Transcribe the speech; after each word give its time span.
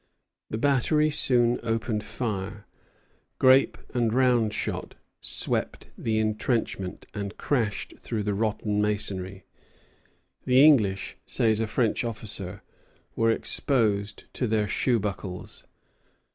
The 0.49 0.57
battery 0.57 1.11
soon 1.11 1.59
opened 1.61 2.03
fire. 2.03 2.65
Grape 3.37 3.77
and 3.93 4.11
round 4.11 4.51
shot 4.51 4.95
swept 5.19 5.91
the 5.95 6.17
intrenchment 6.17 7.05
and 7.13 7.37
crashed 7.37 7.93
through 7.99 8.23
the 8.23 8.33
rotten 8.33 8.81
masonry. 8.81 9.45
The 10.45 10.65
English, 10.65 11.17
says 11.27 11.59
a 11.59 11.67
French 11.67 12.03
officer, 12.03 12.63
"were 13.15 13.29
exposed 13.29 14.23
to 14.33 14.47
their 14.47 14.67
shoe 14.67 14.99
buckles." 14.99 15.67